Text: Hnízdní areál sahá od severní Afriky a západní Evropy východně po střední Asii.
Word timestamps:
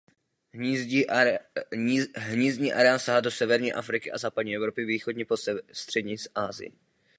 Hnízdní 2.27 2.73
areál 2.73 2.99
sahá 2.99 3.17
od 3.17 3.29
severní 3.31 3.73
Afriky 3.73 4.11
a 4.11 4.17
západní 4.17 4.55
Evropy 4.55 4.85
východně 4.85 5.25
po 5.25 5.35
střední 5.71 6.15
Asii. 6.35 6.71